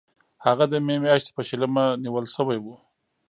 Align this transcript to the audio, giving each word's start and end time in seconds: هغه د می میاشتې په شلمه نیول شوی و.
هغه 0.45 0.65
د 0.71 0.73
می 0.85 0.95
میاشتې 1.03 1.31
په 1.37 1.41
شلمه 1.49 1.85
نیول 2.03 2.25
شوی 2.35 2.57
و. 2.61 2.67